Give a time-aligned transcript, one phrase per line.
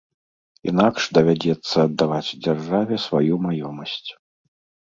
[0.71, 4.03] Інакш давядзецца аддаваць дзяржаве сваю маёмасць.